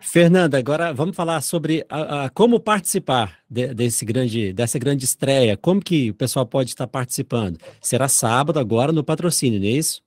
Fernanda, 0.00 0.58
agora 0.58 0.92
vamos 0.92 1.14
falar 1.14 1.40
sobre 1.42 1.84
a, 1.88 2.24
a, 2.24 2.30
como 2.30 2.58
participar 2.58 3.38
de, 3.50 3.74
desse 3.74 4.04
grande, 4.04 4.52
dessa 4.52 4.78
grande 4.78 5.04
estreia. 5.04 5.56
Como 5.56 5.82
que 5.82 6.10
o 6.10 6.14
pessoal 6.14 6.46
pode 6.46 6.70
estar 6.70 6.86
participando? 6.86 7.58
Será 7.82 8.08
sábado 8.08 8.58
agora 8.58 8.92
no 8.92 9.04
patrocínio, 9.04 9.60
não 9.60 9.66
é 9.66 9.70
isso? 9.70 10.02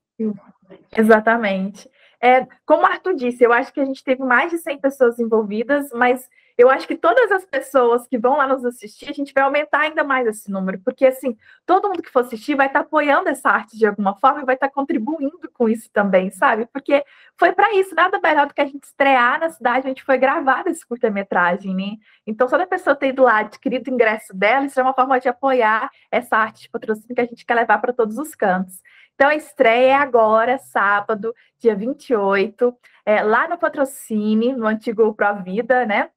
Exatamente. 0.97 1.87
É, 2.23 2.47
como 2.65 2.83
o 2.83 2.85
Arthur 2.85 3.15
disse, 3.15 3.43
eu 3.43 3.51
acho 3.51 3.73
que 3.73 3.79
a 3.79 3.85
gente 3.85 4.03
teve 4.03 4.23
mais 4.23 4.51
de 4.51 4.59
100 4.59 4.79
pessoas 4.79 5.19
envolvidas, 5.19 5.89
mas 5.91 6.29
eu 6.57 6.69
acho 6.69 6.87
que 6.87 6.95
todas 6.95 7.31
as 7.31 7.43
pessoas 7.43 8.07
que 8.07 8.17
vão 8.19 8.37
lá 8.37 8.45
nos 8.45 8.63
assistir, 8.63 9.09
a 9.09 9.13
gente 9.13 9.33
vai 9.33 9.43
aumentar 9.43 9.79
ainda 9.79 10.03
mais 10.03 10.27
esse 10.27 10.51
número, 10.51 10.79
porque 10.85 11.07
assim, 11.07 11.35
todo 11.65 11.87
mundo 11.87 12.03
que 12.03 12.11
for 12.11 12.19
assistir 12.19 12.53
vai 12.55 12.67
estar 12.67 12.81
apoiando 12.81 13.29
essa 13.29 13.49
arte 13.49 13.75
de 13.75 13.87
alguma 13.87 14.15
forma 14.15 14.41
e 14.41 14.45
vai 14.45 14.53
estar 14.53 14.69
contribuindo 14.69 15.49
com 15.53 15.67
isso 15.67 15.89
também, 15.91 16.29
sabe? 16.29 16.67
Porque 16.71 17.03
foi 17.37 17.51
para 17.53 17.73
isso, 17.73 17.95
nada 17.95 18.19
melhor 18.19 18.45
do 18.45 18.53
que 18.53 18.61
a 18.61 18.65
gente 18.65 18.83
estrear 18.83 19.39
na 19.39 19.49
cidade, 19.49 19.87
a 19.87 19.89
gente 19.89 20.03
foi 20.03 20.19
gravar 20.19 20.67
esse 20.67 20.85
curta-metragem, 20.85 21.73
né? 21.73 21.97
Então, 22.27 22.47
só 22.47 22.57
da 22.57 22.67
pessoa 22.67 22.95
ter 22.95 23.09
ido 23.09 23.23
lá, 23.23 23.39
adquirido 23.39 23.87
o 23.87 23.93
ingresso 23.93 24.35
dela, 24.35 24.65
isso 24.65 24.79
é 24.79 24.83
uma 24.83 24.93
forma 24.93 25.19
de 25.19 25.27
apoiar 25.27 25.89
essa 26.11 26.37
arte 26.37 26.63
de 26.63 26.69
patrocínio 26.69 27.15
que 27.15 27.21
a 27.21 27.25
gente 27.25 27.45
quer 27.45 27.55
levar 27.55 27.79
para 27.79 27.93
todos 27.93 28.17
os 28.19 28.35
cantos. 28.35 28.81
Então, 29.21 29.29
a 29.29 29.35
estreia 29.35 29.91
é 29.91 29.93
agora, 29.93 30.57
sábado, 30.57 31.31
dia 31.59 31.75
28, 31.75 32.75
é, 33.05 33.21
lá 33.21 33.47
no 33.47 33.55
Patrocine, 33.55 34.51
no 34.51 34.65
antigo 34.65 35.13
Provida, 35.13 35.85
né? 35.85 36.09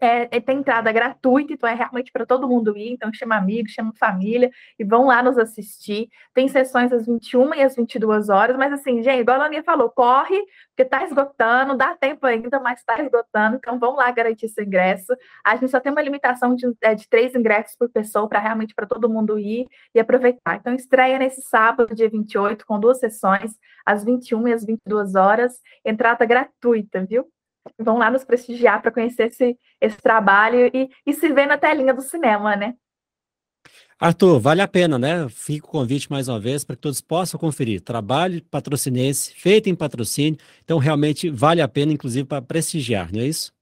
É, 0.00 0.36
é, 0.36 0.40
tem 0.40 0.58
entrada 0.58 0.90
gratuita, 0.92 1.52
então 1.52 1.68
é 1.68 1.74
realmente 1.74 2.12
para 2.12 2.26
todo 2.26 2.48
mundo 2.48 2.76
ir. 2.76 2.92
Então, 2.92 3.12
chama 3.12 3.36
amigos, 3.36 3.72
chama 3.72 3.92
família 3.98 4.50
e 4.78 4.84
vão 4.84 5.06
lá 5.06 5.22
nos 5.22 5.38
assistir. 5.38 6.08
Tem 6.32 6.48
sessões 6.48 6.92
às 6.92 7.06
21 7.06 7.54
e 7.54 7.62
às 7.62 7.76
22 7.76 8.28
horas, 8.28 8.56
mas 8.56 8.72
assim, 8.72 9.02
gente, 9.02 9.20
igual 9.20 9.40
a 9.40 9.46
Aninha 9.46 9.62
falou, 9.62 9.90
corre, 9.90 10.38
porque 10.68 10.82
está 10.82 11.04
esgotando, 11.04 11.76
dá 11.76 11.94
tempo 11.94 12.26
ainda, 12.26 12.60
mas 12.60 12.80
está 12.80 13.00
esgotando, 13.00 13.56
então 13.56 13.78
vão 13.78 13.94
lá 13.96 14.10
garantir 14.10 14.46
esse 14.46 14.62
ingresso. 14.62 15.14
A 15.44 15.56
gente 15.56 15.70
só 15.70 15.80
tem 15.80 15.92
uma 15.92 16.02
limitação 16.02 16.54
de, 16.54 16.66
é, 16.82 16.94
de 16.94 17.08
três 17.08 17.34
ingressos 17.34 17.76
por 17.76 17.88
pessoa, 17.88 18.28
para 18.28 18.40
realmente 18.40 18.74
para 18.74 18.86
todo 18.86 19.08
mundo 19.08 19.38
ir 19.38 19.66
e 19.94 20.00
aproveitar. 20.00 20.56
Então, 20.56 20.74
estreia 20.74 21.18
nesse 21.18 21.42
sábado, 21.42 21.94
dia 21.94 22.08
28, 22.08 22.66
com 22.66 22.78
duas 22.78 22.98
sessões, 22.98 23.58
às 23.84 24.04
21 24.04 24.48
e 24.48 24.52
às 24.52 24.64
22 24.64 25.14
horas, 25.14 25.60
entrada 25.84 26.24
gratuita, 26.24 27.04
viu? 27.04 27.33
Vão 27.78 27.98
lá 27.98 28.10
nos 28.10 28.24
prestigiar 28.24 28.80
para 28.80 28.90
conhecer 28.90 29.28
esse, 29.28 29.58
esse 29.80 29.96
trabalho 29.98 30.70
e, 30.72 30.90
e 31.06 31.12
se 31.12 31.32
ver 31.32 31.46
na 31.46 31.58
telinha 31.58 31.94
do 31.94 32.02
cinema, 32.02 32.56
né? 32.56 32.74
Arthur, 33.98 34.40
vale 34.40 34.60
a 34.60 34.68
pena, 34.68 34.98
né? 34.98 35.28
Fica 35.28 35.66
o 35.66 35.70
convite 35.70 36.10
mais 36.10 36.28
uma 36.28 36.38
vez 36.38 36.64
para 36.64 36.76
que 36.76 36.82
todos 36.82 37.00
possam 37.00 37.38
conferir. 37.38 37.80
Trabalho 37.80 38.42
patrocinense, 38.50 39.34
feito 39.34 39.68
em 39.68 39.74
patrocínio, 39.74 40.38
então 40.62 40.78
realmente 40.78 41.30
vale 41.30 41.62
a 41.62 41.68
pena, 41.68 41.92
inclusive, 41.92 42.26
para 42.26 42.42
prestigiar, 42.42 43.12
não 43.12 43.20
é 43.20 43.26
isso? 43.26 43.52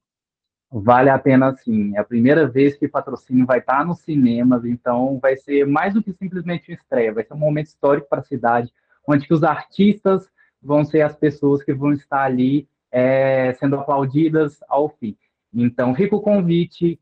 Vale 0.71 1.11
a 1.11 1.18
pena 1.18 1.54
sim. 1.54 1.94
É 1.94 2.00
a 2.00 2.04
primeira 2.04 2.49
vez 2.49 2.76
que 2.76 2.88
patrocínio 2.88 3.44
vai 3.44 3.59
estar 3.59 3.85
nos 3.85 4.00
cinemas, 4.00 4.64
então 4.64 5.18
vai 5.21 5.37
ser 5.37 5.66
mais 5.66 5.92
do 5.92 6.02
que 6.02 6.14
simplesmente 6.14 6.71
uma 6.71 6.76
estreia, 6.76 7.12
vai 7.12 7.25
ser 7.25 7.35
um 7.35 7.38
momento 7.38 7.66
histórico 7.66 8.09
para 8.09 8.21
a 8.21 8.25
cidade, 8.25 8.73
onde 9.06 9.26
que 9.26 9.35
os 9.35 9.44
artistas 9.44 10.30
vão 10.62 10.82
ser 10.82 11.02
as 11.02 11.14
pessoas 11.14 11.62
que 11.62 11.75
vão 11.75 11.92
estar 11.92 12.23
ali 12.23 12.66
é, 12.92 13.54
sendo 13.54 13.76
aplaudidas 13.76 14.58
ao 14.68 14.90
fim. 14.90 15.16
Então, 15.52 15.94
fica 15.94 16.14
o 16.14 16.20
convite, 16.20 17.00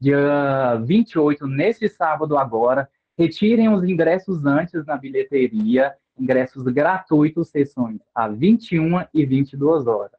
dia 0.00 0.76
28, 0.76 1.46
neste 1.46 1.88
sábado 1.88 2.36
agora, 2.36 2.88
retirem 3.16 3.68
os 3.68 3.84
ingressos 3.84 4.44
antes 4.44 4.84
na 4.86 4.96
bilheteria, 4.96 5.94
ingressos 6.18 6.64
gratuitos, 6.64 7.48
sessões 7.48 8.00
às 8.14 8.36
21 8.36 9.04
e 9.12 9.24
22 9.24 9.86
horas. 9.86 10.18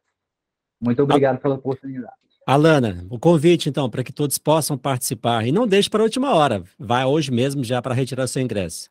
Muito 0.80 1.02
obrigado 1.02 1.40
pela 1.40 1.56
oportunidade. 1.56 2.14
Alana, 2.46 3.06
o 3.10 3.20
convite, 3.20 3.68
então, 3.68 3.90
para 3.90 4.04
que 4.04 4.14
todos 4.14 4.38
possam 4.38 4.78
participar. 4.78 5.46
E 5.46 5.52
não 5.52 5.68
deixe 5.68 5.90
para 5.90 6.02
a 6.02 6.06
última 6.06 6.34
hora. 6.34 6.64
Vai 6.80 7.04
hoje 7.04 7.30
mesmo 7.30 7.64
já 7.64 7.82
para 7.82 7.94
retirar 7.94 8.26
seu 8.26 8.42
ingresso. 8.42 8.90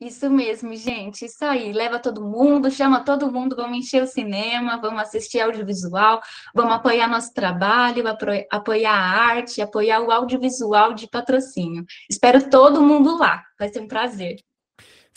Isso 0.00 0.28
mesmo, 0.28 0.74
gente. 0.74 1.24
Isso 1.24 1.44
aí. 1.44 1.72
Leva 1.72 1.98
todo 1.98 2.24
mundo, 2.24 2.70
chama 2.70 3.04
todo 3.04 3.30
mundo, 3.30 3.56
vamos 3.56 3.78
encher 3.78 4.02
o 4.02 4.06
cinema, 4.06 4.80
vamos 4.80 5.02
assistir 5.02 5.40
audiovisual, 5.40 6.20
vamos 6.54 6.74
apoiar 6.74 7.08
nosso 7.08 7.32
trabalho, 7.32 8.04
apoiar 8.50 8.92
a 8.92 9.22
arte, 9.30 9.62
apoiar 9.62 10.00
o 10.00 10.10
audiovisual 10.10 10.94
de 10.94 11.08
patrocínio. 11.08 11.84
Espero 12.10 12.50
todo 12.50 12.82
mundo 12.82 13.16
lá. 13.16 13.42
Vai 13.58 13.68
ser 13.68 13.80
um 13.80 13.88
prazer. 13.88 14.36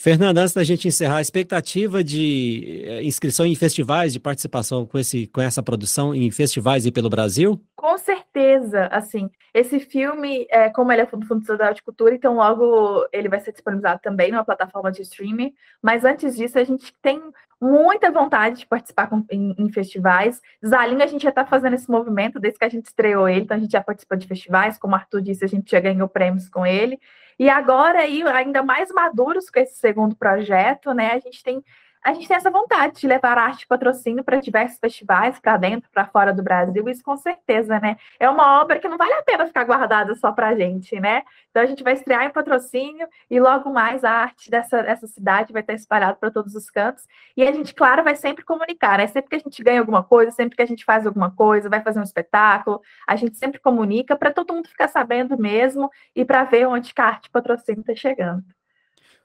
Fernanda, 0.00 0.42
antes 0.42 0.54
da 0.54 0.62
gente 0.62 0.86
encerrar, 0.86 1.16
a 1.16 1.20
expectativa 1.20 2.04
de 2.04 2.84
eh, 2.86 3.02
inscrição 3.02 3.44
em 3.44 3.56
festivais, 3.56 4.12
de 4.12 4.20
participação 4.20 4.86
com, 4.86 4.96
esse, 4.96 5.26
com 5.26 5.40
essa 5.40 5.60
produção 5.60 6.14
em 6.14 6.30
festivais 6.30 6.86
e 6.86 6.92
pelo 6.92 7.10
Brasil? 7.10 7.60
Com 7.74 7.98
certeza, 7.98 8.86
assim, 8.92 9.28
esse 9.52 9.80
filme, 9.80 10.46
é, 10.50 10.70
como 10.70 10.92
ele 10.92 11.02
é 11.02 11.06
do 11.06 11.26
Fundo 11.26 11.40
Estadual 11.40 11.74
de 11.74 11.82
Cultura, 11.82 12.14
então 12.14 12.36
logo 12.36 13.08
ele 13.12 13.28
vai 13.28 13.40
ser 13.40 13.50
disponibilizado 13.50 14.00
também 14.00 14.30
numa 14.30 14.44
plataforma 14.44 14.92
de 14.92 15.02
streaming, 15.02 15.52
mas 15.82 16.04
antes 16.04 16.36
disso 16.36 16.60
a 16.60 16.64
gente 16.64 16.94
tem 17.02 17.20
muita 17.60 18.08
vontade 18.12 18.60
de 18.60 18.66
participar 18.66 19.08
com, 19.08 19.24
em, 19.28 19.52
em, 19.58 19.72
festivais. 19.72 20.40
Zalinho, 20.64 21.02
a 21.02 21.08
gente 21.08 21.22
já 21.22 21.30
está 21.30 21.44
fazendo 21.44 21.74
esse 21.74 21.90
movimento 21.90 22.38
desde 22.38 22.56
que 22.56 22.64
a 22.64 22.68
gente 22.68 22.86
estreou 22.86 23.28
ele, 23.28 23.40
então 23.40 23.56
a 23.56 23.60
gente 23.60 23.72
já 23.72 23.82
participou 23.82 24.16
de 24.16 24.28
festivais, 24.28 24.78
como 24.78 24.92
o 24.92 24.96
Arthur 24.96 25.20
disse, 25.22 25.44
a 25.44 25.48
gente 25.48 25.68
já 25.68 25.80
ganhou 25.80 26.08
prêmios 26.08 26.48
com 26.48 26.64
ele, 26.64 27.00
e 27.38 27.48
agora, 27.48 28.00
aí, 28.00 28.22
ainda 28.22 28.62
mais 28.62 28.90
maduros 28.90 29.48
com 29.50 29.60
esse 29.60 29.76
segundo 29.76 30.16
projeto, 30.16 30.92
né? 30.92 31.12
A 31.12 31.18
gente 31.20 31.42
tem 31.42 31.62
a 32.02 32.12
gente 32.12 32.28
tem 32.28 32.36
essa 32.36 32.50
vontade 32.50 33.00
de 33.00 33.06
levar 33.06 33.38
arte 33.38 33.60
de 33.60 33.66
patrocínio 33.66 34.24
para 34.24 34.40
diversos 34.40 34.78
festivais, 34.78 35.38
para 35.38 35.56
dentro, 35.56 35.90
para 35.90 36.06
fora 36.06 36.32
do 36.32 36.42
Brasil, 36.42 36.88
isso 36.88 37.02
com 37.02 37.16
certeza, 37.16 37.78
né? 37.80 37.96
É 38.18 38.28
uma 38.28 38.60
obra 38.60 38.78
que 38.78 38.88
não 38.88 38.96
vale 38.96 39.12
a 39.12 39.22
pena 39.22 39.46
ficar 39.46 39.64
guardada 39.64 40.14
só 40.14 40.32
para 40.32 40.48
a 40.48 40.54
gente, 40.54 40.98
né? 41.00 41.22
Então 41.50 41.62
a 41.62 41.66
gente 41.66 41.82
vai 41.82 41.94
estrear 41.94 42.24
em 42.24 42.30
patrocínio 42.30 43.08
e 43.30 43.40
logo 43.40 43.70
mais 43.70 44.04
a 44.04 44.10
arte 44.10 44.50
dessa, 44.50 44.82
dessa 44.82 45.06
cidade 45.06 45.52
vai 45.52 45.62
estar 45.62 45.74
espalhada 45.74 46.16
para 46.16 46.30
todos 46.30 46.54
os 46.54 46.70
cantos. 46.70 47.04
E 47.36 47.46
a 47.46 47.52
gente, 47.52 47.74
claro, 47.74 48.04
vai 48.04 48.16
sempre 48.16 48.44
comunicar, 48.44 48.98
né? 48.98 49.06
Sempre 49.06 49.30
que 49.30 49.36
a 49.36 49.40
gente 49.40 49.62
ganha 49.62 49.80
alguma 49.80 50.02
coisa, 50.02 50.30
sempre 50.30 50.56
que 50.56 50.62
a 50.62 50.66
gente 50.66 50.84
faz 50.84 51.06
alguma 51.06 51.30
coisa, 51.30 51.68
vai 51.68 51.82
fazer 51.82 52.00
um 52.00 52.04
espetáculo, 52.04 52.80
a 53.06 53.16
gente 53.16 53.36
sempre 53.36 53.60
comunica 53.60 54.16
para 54.16 54.32
todo 54.32 54.54
mundo 54.54 54.68
ficar 54.68 54.88
sabendo 54.88 55.38
mesmo 55.38 55.90
e 56.14 56.24
para 56.24 56.44
ver 56.44 56.66
onde 56.66 56.94
que 56.94 57.00
a 57.00 57.06
arte 57.06 57.24
de 57.24 57.30
patrocínio 57.30 57.80
está 57.80 57.94
chegando. 57.94 58.57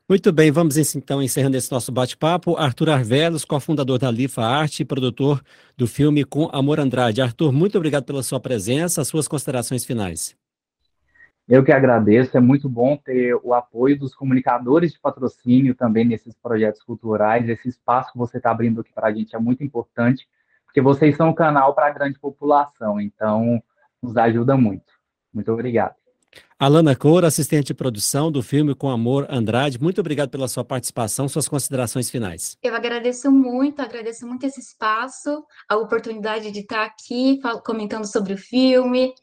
Muito 0.10 0.34
bem, 0.34 0.52
vamos 0.52 0.76
então 0.96 1.24
encerrando 1.24 1.56
esse 1.56 1.72
nosso 1.72 1.90
bate-papo. 1.90 2.58
Arthur 2.58 2.90
Arvelos, 2.90 3.46
cofundador 3.46 3.98
da 3.98 4.12
Lifa 4.12 4.42
Arte 4.42 4.82
e 4.82 4.86
produtor 4.86 5.42
do 5.78 5.88
filme 5.88 6.26
Com 6.26 6.50
Amor 6.52 6.78
Andrade. 6.78 7.22
Arthur, 7.22 7.54
muito 7.54 7.78
obrigado 7.78 8.04
pela 8.04 8.22
sua 8.22 8.38
presença, 8.38 9.00
as 9.00 9.08
suas 9.08 9.30
considerações 9.30 9.86
finais. 9.86 10.36
Eu 11.48 11.64
que 11.64 11.72
agradeço, 11.72 12.36
é 12.36 12.42
muito 12.42 12.68
bom 12.68 12.98
ter 12.98 13.34
o 13.44 13.54
apoio 13.54 13.98
dos 13.98 14.14
comunicadores 14.14 14.92
de 14.92 15.00
patrocínio 15.00 15.74
também 15.74 16.04
nesses 16.04 16.36
projetos 16.36 16.84
culturais. 16.84 17.48
Esse 17.48 17.70
espaço 17.70 18.12
que 18.12 18.18
você 18.18 18.38
está 18.38 18.52
abrindo 18.52 18.82
aqui 18.82 18.92
para 18.94 19.08
a 19.08 19.14
gente 19.14 19.34
é 19.34 19.40
muito 19.40 19.64
importante, 19.64 20.28
porque 20.66 20.82
vocês 20.82 21.16
são 21.16 21.30
um 21.30 21.34
canal 21.34 21.74
para 21.74 21.88
a 21.88 21.92
grande 21.92 22.20
população, 22.20 23.00
então 23.00 23.64
nos 24.02 24.18
ajuda 24.18 24.58
muito. 24.58 24.92
Muito 25.34 25.50
obrigado. 25.50 26.03
Alana 26.60 26.96
Coura, 26.96 27.28
assistente 27.28 27.68
de 27.68 27.74
produção 27.74 28.32
do 28.32 28.42
filme 28.42 28.74
Com 28.74 28.90
Amor 28.90 29.28
Andrade, 29.30 29.82
muito 29.82 30.00
obrigado 30.00 30.30
pela 30.30 30.48
sua 30.48 30.64
participação, 30.64 31.28
suas 31.28 31.48
considerações 31.48 32.10
finais. 32.10 32.58
Eu 32.64 32.74
agradeço 32.74 33.30
muito, 33.32 33.82
agradeço 33.82 34.26
muito 34.26 34.46
esse 34.46 34.62
espaço, 34.62 35.44
a 35.68 35.76
oportunidade 35.76 36.52
de 36.52 36.62
estar 36.62 36.86
aqui 36.86 37.42
comentando 37.66 38.06
sobre 38.06 38.34
o 38.34 38.38
filme. 38.38 39.14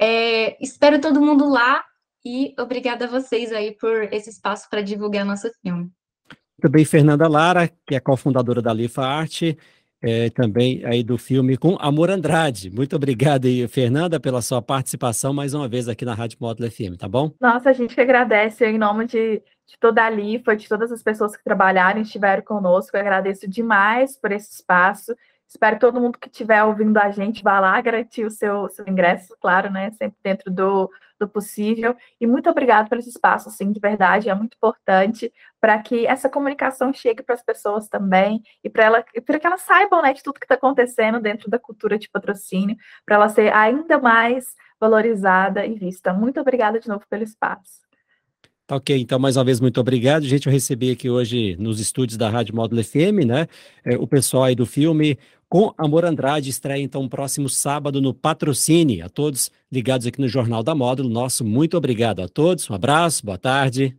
É, 0.00 0.62
espero 0.62 1.00
todo 1.00 1.20
mundo 1.20 1.48
lá 1.48 1.82
e 2.24 2.54
obrigada 2.58 3.06
a 3.06 3.08
vocês 3.08 3.52
aí 3.52 3.76
por 3.76 4.12
esse 4.12 4.30
espaço 4.30 4.68
para 4.68 4.82
divulgar 4.82 5.24
nosso 5.24 5.50
filme. 5.62 5.90
Também 6.60 6.84
Fernanda 6.84 7.26
Lara, 7.26 7.68
que 7.86 7.94
é 7.94 8.00
cofundadora 8.00 8.60
da 8.60 8.72
Lifa 8.72 9.02
Arte 9.02 9.56
é, 10.02 10.28
também 10.30 10.84
aí 10.84 11.02
do 11.02 11.16
filme 11.16 11.56
com 11.56 11.76
Amor 11.80 12.10
Andrade. 12.10 12.70
Muito 12.70 12.96
obrigado 12.96 13.46
Fernanda, 13.68 14.18
pela 14.18 14.42
sua 14.42 14.60
participação 14.60 15.32
mais 15.32 15.54
uma 15.54 15.68
vez 15.68 15.88
aqui 15.88 16.04
na 16.04 16.14
Rádio 16.14 16.38
Módulo 16.40 16.70
FM, 16.70 16.98
tá 16.98 17.08
bom? 17.08 17.32
Nossa, 17.40 17.70
a 17.70 17.72
gente 17.72 17.94
que 17.94 18.00
agradece 18.00 18.66
em 18.66 18.78
nome 18.78 19.06
de, 19.06 19.40
de 19.66 19.78
toda 19.78 20.04
a 20.04 20.10
LIFA, 20.10 20.56
de 20.56 20.68
todas 20.68 20.90
as 20.90 21.02
pessoas 21.02 21.36
que 21.36 21.44
trabalharam 21.44 22.00
e 22.00 22.02
estiveram 22.02 22.42
conosco. 22.42 22.96
Eu 22.96 23.00
agradeço 23.00 23.48
demais 23.48 24.16
por 24.16 24.32
esse 24.32 24.52
espaço. 24.52 25.14
Espero 25.48 25.76
que 25.76 25.80
todo 25.80 26.00
mundo 26.00 26.18
que 26.18 26.28
estiver 26.28 26.64
ouvindo 26.64 26.96
a 26.96 27.10
gente 27.10 27.42
vá 27.42 27.60
lá 27.60 27.80
garantir 27.80 28.24
o 28.24 28.30
seu, 28.30 28.68
seu 28.70 28.86
ingresso, 28.88 29.36
claro, 29.40 29.70
né? 29.70 29.90
Sempre 29.92 30.16
dentro 30.22 30.50
do, 30.50 30.90
do 31.22 31.28
possível. 31.28 31.96
E 32.20 32.26
muito 32.26 32.48
obrigado 32.50 32.88
por 32.88 32.98
esse 32.98 33.08
espaço, 33.08 33.48
assim, 33.48 33.72
de 33.72 33.80
verdade, 33.80 34.28
é 34.28 34.34
muito 34.34 34.54
importante 34.56 35.32
para 35.60 35.80
que 35.80 36.06
essa 36.06 36.28
comunicação 36.28 36.92
chegue 36.92 37.22
para 37.22 37.34
as 37.34 37.42
pessoas 37.42 37.88
também 37.88 38.42
e 38.62 38.68
para 38.68 38.84
ela, 38.84 39.04
para 39.24 39.38
que 39.38 39.46
elas 39.46 39.62
saibam, 39.62 40.02
né, 40.02 40.12
de 40.12 40.22
tudo 40.22 40.38
que 40.40 40.44
está 40.44 40.56
acontecendo 40.56 41.20
dentro 41.20 41.48
da 41.48 41.58
cultura 41.58 41.98
de 41.98 42.08
patrocínio, 42.10 42.76
para 43.04 43.16
ela 43.16 43.28
ser 43.28 43.52
ainda 43.52 43.98
mais 43.98 44.54
valorizada 44.80 45.64
e 45.64 45.74
vista. 45.74 46.12
Muito 46.12 46.40
obrigada 46.40 46.80
de 46.80 46.88
novo 46.88 47.04
pelo 47.08 47.22
espaço. 47.22 47.81
Ok, 48.74 48.98
então 48.98 49.18
mais 49.18 49.36
uma 49.36 49.44
vez 49.44 49.60
muito 49.60 49.78
obrigado. 49.78 50.24
Gente, 50.24 50.46
eu 50.46 50.52
recebi 50.52 50.90
aqui 50.90 51.10
hoje 51.10 51.54
nos 51.58 51.78
estúdios 51.78 52.16
da 52.16 52.30
Rádio 52.30 52.56
Módulo 52.56 52.82
FM, 52.82 53.26
né, 53.26 53.46
é, 53.84 53.98
o 53.98 54.06
pessoal 54.06 54.44
aí 54.44 54.54
do 54.54 54.64
filme 54.64 55.18
com 55.46 55.74
Amor 55.76 56.06
Andrade, 56.06 56.48
estreia 56.48 56.82
então 56.82 57.06
próximo 57.06 57.50
sábado 57.50 58.00
no 58.00 58.14
Patrocine. 58.14 59.02
A 59.02 59.10
todos 59.10 59.50
ligados 59.70 60.06
aqui 60.06 60.18
no 60.18 60.26
Jornal 60.26 60.62
da 60.62 60.74
Módulo, 60.74 61.10
nosso 61.10 61.44
muito 61.44 61.76
obrigado 61.76 62.22
a 62.22 62.28
todos, 62.28 62.70
um 62.70 62.72
abraço, 62.72 63.26
boa 63.26 63.36
tarde. 63.36 63.94